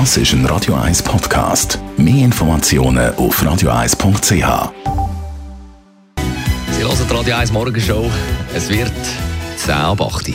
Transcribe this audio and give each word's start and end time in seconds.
Das 0.00 0.16
ist 0.16 0.32
ein 0.32 0.44
Radio 0.46 0.74
1 0.74 1.04
Podcast. 1.04 1.78
Mehr 1.96 2.24
Informationen 2.24 3.14
auf 3.14 3.40
radio1.ch. 3.40 4.24
Sie 6.72 6.82
hören 6.82 6.96
die 7.08 7.14
Radio 7.14 7.36
1 7.36 7.52
Morgenshow. 7.52 8.10
Es 8.56 8.68
wird 8.68 8.90
10 9.56 9.72
ab 9.72 10.00
8 10.00 10.30
Uhr. 10.30 10.34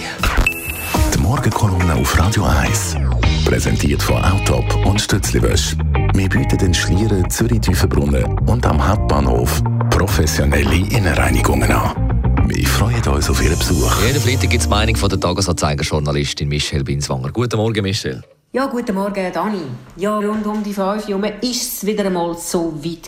Die 1.13 1.17
Morgenkolumne 1.17 1.93
auf 1.95 2.17
Radio 2.17 2.45
1. 2.45 2.95
Präsentiert 3.43 4.01
von 4.01 4.23
Autop 4.23 4.85
und 4.85 5.01
Stützliwösch. 5.01 5.76
Wir 6.13 6.29
bieten 6.29 6.57
den 6.57 6.73
Schlieren, 6.73 7.29
Zürich-Tüfenbrunnen 7.29 8.39
und 8.47 8.65
am 8.65 8.87
Hauptbahnhof 8.87 9.62
professionelle 9.89 10.73
Innenreinigungen 10.73 11.69
an. 11.69 12.47
Wir 12.47 12.65
freuen 12.65 13.05
uns 13.10 13.29
auf 13.29 13.44
Ihren 13.44 13.60
Besuch. 13.60 13.91
Jeden 14.07 14.21
Freitag 14.21 14.51
gibt 14.51 14.62
es 14.62 14.69
die 14.69 14.69
Meinung 14.69 14.96
von 14.96 15.10
der 15.10 15.19
Tagesanzeiger-Journalistin 15.19 16.48
Michelle 16.48 16.85
Binswanger. 16.85 17.34
Guten 17.34 17.57
Morgen, 17.57 17.84
Michelle. 17.84 18.23
Ja, 18.52 18.66
guten 18.66 18.95
Morgen, 18.95 19.31
Dani. 19.31 19.62
Ja, 19.95 20.18
rund 20.18 20.48
um 20.48 20.63
die 20.63 20.73
5 20.73 21.07
Uhr 21.07 21.21
war 21.21 21.34
es 21.40 21.85
wieder 21.85 22.05
einmal 22.05 22.35
so 22.35 22.73
weit. 22.84 23.07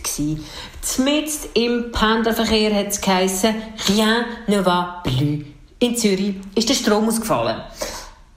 Zumindest 0.83 1.49
im 1.55 1.91
Pendlerverkehr 1.91 2.71
hat 2.75 2.89
es 2.89 3.01
geheissen, 3.01 3.55
rien 3.89 4.23
ne 4.45 4.63
va 4.63 5.01
plus. 5.03 5.43
In 5.79 5.97
Zürich 5.97 6.35
ist 6.53 6.69
der 6.69 6.75
Strom 6.75 7.07
ausgefallen. 7.07 7.59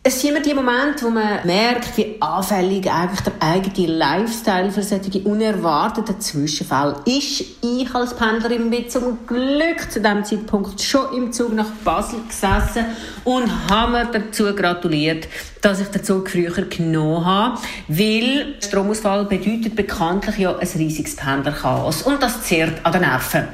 Es 0.07 0.21
sind 0.21 0.33
immer 0.33 0.43
die 0.43 0.53
Momente, 0.53 1.07
wo 1.07 1.09
man 1.09 1.47
merkt, 1.47 1.97
wie 1.97 2.17
anfällig 2.21 2.93
eigentlich 2.93 3.21
der 3.23 3.33
eigene 3.41 3.87
Lifestyle 3.87 4.71
für 4.71 4.83
solche 4.83 5.21
unerwarteten 5.21 6.21
Zwischenfälle 6.21 6.97
ist. 7.07 7.43
Ich 7.62 7.95
als 7.95 8.12
Pendlerin 8.15 8.69
bin 8.69 8.87
zum 8.91 9.27
Glück 9.27 9.91
zu 9.91 10.03
diesem 10.03 10.23
Zeitpunkt 10.23 10.83
schon 10.83 11.11
im 11.17 11.33
Zug 11.33 11.55
nach 11.55 11.71
Basel 11.83 12.19
gesessen 12.29 12.85
und 13.25 13.51
habe 13.71 13.93
mir 13.93 14.05
dazu 14.05 14.55
gratuliert, 14.55 15.27
dass 15.62 15.81
ich 15.81 15.89
den 15.89 16.05
Zug 16.05 16.29
früher 16.29 16.51
genommen 16.51 17.25
habe, 17.25 17.59
weil 17.89 18.57
Stromausfall 18.62 19.25
bedeutet 19.25 19.75
bekanntlich 19.75 20.37
ja 20.37 20.55
ein 20.55 20.69
riesiges 20.69 21.17
Pendlerchaos 21.17 22.03
und 22.03 22.23
das 22.23 22.43
zehrt 22.43 22.84
an 22.84 22.93
den 22.93 23.00
Nerven. 23.00 23.48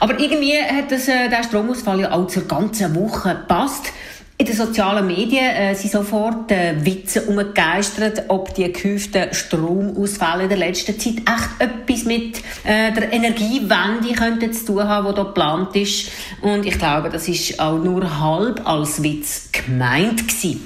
Aber 0.00 0.18
irgendwie 0.18 0.54
hat 0.54 0.90
das, 0.90 1.08
äh, 1.08 1.28
der 1.28 1.42
Stromausfall 1.44 2.00
ja 2.00 2.12
auch 2.12 2.26
zur 2.26 2.46
ganzen 2.46 2.94
Woche 2.94 3.30
gepasst. 3.30 3.92
In 4.40 4.46
den 4.46 4.54
sozialen 4.54 5.04
Medien 5.04 5.44
äh, 5.44 5.74
sind 5.74 5.90
sofort 5.90 6.52
äh, 6.52 6.76
Witze 6.84 7.22
umgegeistert, 7.22 8.22
ob 8.28 8.54
die 8.54 8.72
gehäuften 8.72 9.34
Stromausfälle 9.34 10.44
in 10.44 10.48
der 10.48 10.58
letzten 10.58 10.96
Zeit 10.96 11.16
echt 11.16 11.50
etwas 11.58 12.04
mit 12.04 12.38
äh, 12.62 12.92
der 12.92 13.12
Energiewende 13.12 14.12
könnten 14.12 14.52
zu 14.52 14.66
tun 14.66 14.84
haben, 14.84 15.08
die 15.08 15.14
hier 15.14 15.24
geplant 15.24 15.74
ist. 15.74 16.12
Und 16.40 16.64
ich 16.64 16.78
glaube, 16.78 17.10
das 17.10 17.26
ist 17.26 17.58
auch 17.58 17.78
nur 17.78 18.20
halb 18.20 18.64
als 18.64 19.02
Witz 19.02 19.48
gemeint 19.50 20.28
gewesen. 20.28 20.64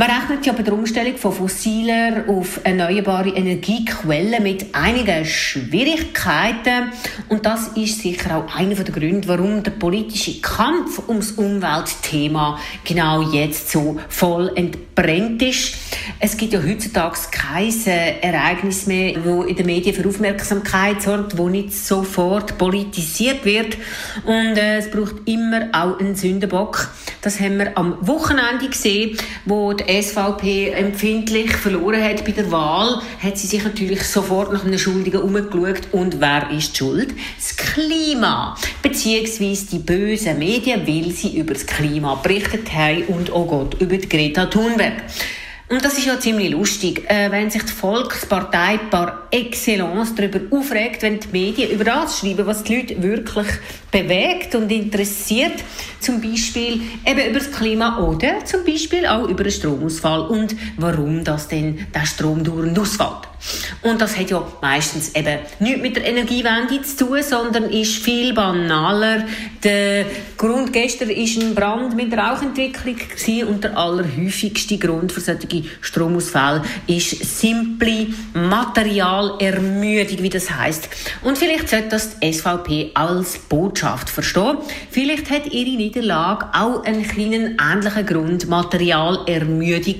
Man 0.00 0.10
rechnet 0.10 0.46
ja 0.46 0.54
bei 0.54 0.62
der 0.62 0.72
Umstellung 0.72 1.18
von 1.18 1.30
fossiler 1.30 2.24
auf 2.26 2.60
erneuerbare 2.64 3.28
Energiequellen 3.28 4.42
mit 4.42 4.74
einigen 4.74 5.26
Schwierigkeiten. 5.26 6.90
Und 7.28 7.44
das 7.44 7.68
ist 7.76 8.00
sicher 8.00 8.38
auch 8.38 8.56
einer 8.56 8.76
der 8.76 8.94
Gründe, 8.94 9.28
warum 9.28 9.62
der 9.62 9.72
politische 9.72 10.40
Kampf 10.40 11.06
ums 11.06 11.32
Umweltthema 11.32 12.58
genau 12.82 13.30
jetzt 13.30 13.72
so 13.72 14.00
voll 14.08 14.50
entbrennt 14.54 15.42
ist. 15.42 15.74
Es 16.18 16.34
gibt 16.34 16.54
ja 16.54 16.62
heutzutage 16.62 17.18
kein 17.30 17.70
Ereignis 18.22 18.86
mehr, 18.86 19.22
wo 19.22 19.42
in 19.42 19.54
den 19.54 19.66
Medien 19.66 19.94
für 19.94 20.08
Aufmerksamkeit 20.08 21.02
sorgt, 21.02 21.36
wo 21.36 21.50
nicht 21.50 21.74
sofort 21.74 22.56
politisiert 22.56 23.44
wird. 23.44 23.76
Und 24.24 24.56
äh, 24.56 24.78
es 24.78 24.90
braucht 24.90 25.16
immer 25.28 25.68
auch 25.72 26.00
einen 26.00 26.14
Sündenbock. 26.14 26.88
Das 27.22 27.38
haben 27.38 27.58
wir 27.58 27.76
am 27.76 27.96
Wochenende 28.00 28.68
gesehen, 28.68 29.18
wo 29.44 29.74
die 29.74 30.02
SVP 30.02 30.70
empfindlich 30.70 31.52
verloren 31.52 32.02
hat 32.02 32.24
bei 32.24 32.32
der 32.32 32.50
Wahl, 32.50 33.02
hat 33.22 33.36
sie 33.36 33.46
sich 33.46 33.62
natürlich 33.62 34.04
sofort 34.04 34.52
nach 34.52 34.64
einem 34.64 34.78
Schuldigen 34.78 35.20
umgeschaut. 35.20 35.88
Und 35.92 36.20
wer 36.20 36.50
ist 36.50 36.76
schuld? 36.76 37.14
Das 37.36 37.56
Klima. 37.56 38.56
Beziehungsweise 38.82 39.66
die 39.66 39.78
bösen 39.80 40.38
Medien, 40.38 40.86
weil 40.86 41.10
sie 41.12 41.38
über 41.38 41.52
das 41.52 41.66
Klima 41.66 42.14
berichtet 42.14 42.72
haben 42.72 43.04
und, 43.08 43.30
oh 43.32 43.44
Gott, 43.44 43.80
über 43.80 43.98
Greta 43.98 44.46
Thunberg. 44.46 45.02
Und 45.70 45.84
das 45.84 45.96
ist 45.96 46.06
ja 46.06 46.18
ziemlich 46.18 46.50
lustig, 46.50 47.08
äh, 47.08 47.30
wenn 47.30 47.48
sich 47.48 47.62
die 47.62 47.72
Volkspartei 47.72 48.76
par 48.90 49.28
excellence 49.30 50.12
darüber 50.16 50.40
aufregt, 50.50 51.02
wenn 51.02 51.20
die 51.20 51.28
Medien 51.30 51.70
über 51.70 51.84
das 51.84 52.18
schreiben, 52.18 52.44
was 52.44 52.64
die 52.64 52.74
Leute 52.74 53.00
wirklich 53.00 53.46
bewegt 53.92 54.56
und 54.56 54.68
interessiert. 54.72 55.62
Zum 56.00 56.20
Beispiel 56.20 56.80
eben 57.06 57.30
über 57.30 57.38
das 57.38 57.52
Klima 57.52 57.98
oder 58.00 58.44
zum 58.44 58.64
Beispiel 58.64 59.06
auch 59.06 59.28
über 59.28 59.44
den 59.44 59.52
Stromausfall 59.52 60.22
und 60.22 60.56
warum 60.76 61.22
das 61.22 61.46
denn 61.46 61.86
der 61.94 62.04
Strom 62.04 62.42
dauernd 62.42 62.76
ausfällt. 62.76 63.29
Und 63.82 64.00
das 64.00 64.18
hat 64.18 64.30
ja 64.30 64.46
meistens 64.60 65.14
eben 65.14 65.38
nichts 65.58 65.80
mit 65.82 65.96
der 65.96 66.06
Energiewende 66.06 66.82
zu 66.82 67.06
tun, 67.06 67.22
sondern 67.22 67.70
ist 67.70 67.96
viel 67.96 68.34
banaler. 68.34 69.24
Der 69.62 70.04
Grund 70.36 70.72
gestern 70.72 71.08
war 71.08 71.16
ein 71.16 71.54
Brand 71.54 71.96
mit 71.96 72.12
Rauchentwicklung 72.16 72.96
und 73.48 73.64
der 73.64 73.76
allerhäufigste 73.76 74.78
Grund 74.78 75.12
für 75.12 75.20
solche 75.20 75.64
Stromausfälle 75.80 76.62
ist 76.86 77.40
simple 77.40 78.08
Materialermüdung, 78.34 80.22
wie 80.22 80.28
das 80.28 80.50
heißt. 80.50 80.88
Und 81.22 81.38
vielleicht 81.38 81.68
sollte 81.68 81.88
das 81.88 82.18
die 82.18 82.32
SVP 82.32 82.90
als 82.94 83.38
Botschaft 83.38 84.10
verstehen. 84.10 84.58
Vielleicht 84.90 85.30
hat 85.30 85.46
ihre 85.46 85.76
Niederlage 85.76 86.46
auch 86.52 86.84
einen 86.84 87.06
kleinen 87.06 87.58
ähnlichen 87.60 88.06
Grund, 88.06 88.48
Materialermüdung. 88.48 89.96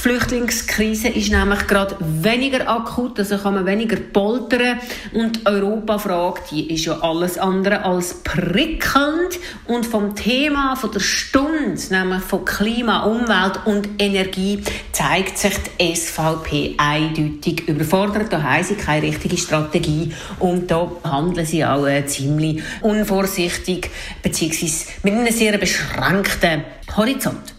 Die 0.00 0.08
Flüchtlingskrise 0.08 1.08
ist 1.08 1.30
nämlich 1.30 1.66
gerade 1.66 1.94
weniger 2.00 2.66
akut, 2.66 3.18
also 3.18 3.36
kann 3.36 3.56
man 3.56 3.66
weniger 3.66 3.96
poltern. 3.96 4.80
Und 5.12 5.36
die 5.36 5.46
Europafrage, 5.46 6.40
die 6.50 6.72
ist 6.72 6.86
ja 6.86 6.98
alles 7.02 7.36
andere 7.36 7.84
als 7.84 8.14
prickelnd. 8.24 9.38
Und 9.66 9.84
vom 9.84 10.16
Thema 10.16 10.74
von 10.76 10.90
der 10.92 11.00
Stunde, 11.00 11.78
nämlich 11.90 12.22
von 12.22 12.46
Klima, 12.46 13.02
Umwelt 13.02 13.60
und 13.66 13.90
Energie, 13.98 14.62
zeigt 14.92 15.36
sich 15.36 15.52
die 15.78 15.94
SVP 15.94 16.76
eindeutig 16.78 17.68
überfordert. 17.68 18.32
Da 18.32 18.42
haben 18.42 18.64
sie 18.64 18.76
keine 18.76 19.02
richtige 19.06 19.36
Strategie 19.36 20.14
und 20.38 20.70
da 20.70 20.90
handeln 21.04 21.44
sie 21.44 21.62
auch 21.62 21.86
äh, 21.86 22.06
ziemlich 22.06 22.62
unvorsichtig, 22.80 23.90
beziehungsweise 24.22 24.86
mit 25.02 25.12
einem 25.12 25.30
sehr 25.30 25.58
beschränkten 25.58 26.64
Horizont. 26.96 27.52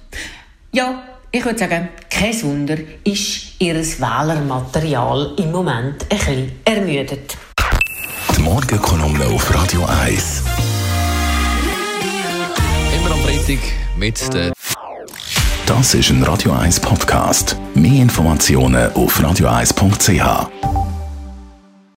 Ja, 0.72 1.04
ich 1.34 1.46
würde 1.46 1.60
sagen, 1.60 1.88
kein 2.22 2.44
Wunder, 2.44 2.78
ist 3.04 3.60
ihr 3.60 3.74
Wählermaterial 3.74 5.34
im 5.38 5.52
Moment 5.52 6.04
ein 6.04 6.08
bisschen 6.08 6.52
ermüdet. 6.66 7.36
Die 8.38 8.42
Morgenkolumne 8.42 9.26
auf 9.26 9.52
Radio 9.52 9.84
1. 10.04 10.44
Immer 12.96 13.16
am 13.16 13.22
Freitag 13.22 13.60
mit 13.98 14.34
der 14.36 14.54
Das 15.66 15.96
ist 15.96 16.12
ein 16.12 16.22
Radio 16.22 16.52
1 16.52 16.80
Podcast. 16.82 17.58
Mehr 17.74 18.04
Informationen 18.04 18.94
auf 18.94 19.20
radio1.ch. 19.20 20.81